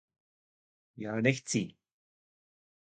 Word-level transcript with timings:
Já 0.97 1.21
nechci. 1.21 1.75